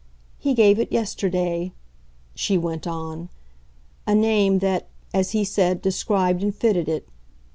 [0.39, 1.73] He gave it yesterday"
[2.33, 3.29] she went on,
[4.07, 7.07] "a name that, as, he said, described and fitted it.